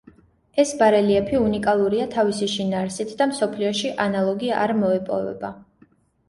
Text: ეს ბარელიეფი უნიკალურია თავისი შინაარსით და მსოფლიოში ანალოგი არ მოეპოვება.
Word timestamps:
ეს 0.61 0.69
ბარელიეფი 0.77 1.37
უნიკალურია 1.47 2.07
თავისი 2.15 2.47
შინაარსით 2.53 3.13
და 3.19 3.27
მსოფლიოში 3.33 3.93
ანალოგი 4.07 4.51
არ 4.65 4.75
მოეპოვება. 4.81 5.55